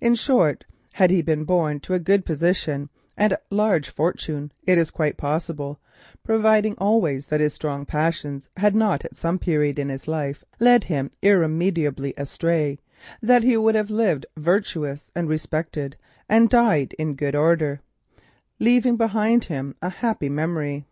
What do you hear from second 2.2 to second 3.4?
position and a